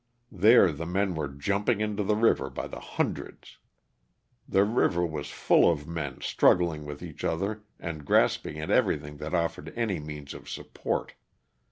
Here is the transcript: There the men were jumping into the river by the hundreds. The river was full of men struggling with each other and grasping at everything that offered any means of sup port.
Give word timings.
There 0.31 0.71
the 0.71 0.87
men 0.87 1.13
were 1.13 1.27
jumping 1.27 1.79
into 1.79 2.01
the 2.03 2.15
river 2.15 2.49
by 2.49 2.65
the 2.65 2.79
hundreds. 2.79 3.59
The 4.49 4.63
river 4.65 5.05
was 5.05 5.29
full 5.29 5.71
of 5.71 5.85
men 5.85 6.21
struggling 6.21 6.85
with 6.85 7.03
each 7.03 7.23
other 7.23 7.65
and 7.79 8.03
grasping 8.03 8.59
at 8.59 8.71
everything 8.71 9.17
that 9.17 9.35
offered 9.35 9.71
any 9.75 9.99
means 9.99 10.33
of 10.33 10.49
sup 10.49 10.73
port. 10.73 11.13